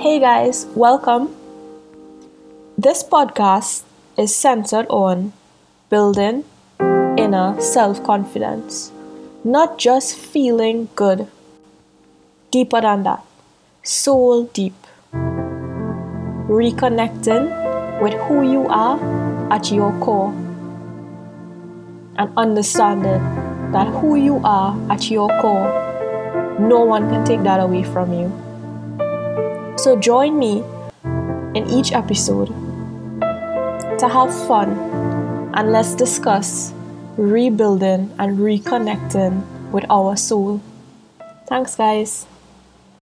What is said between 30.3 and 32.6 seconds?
me in each episode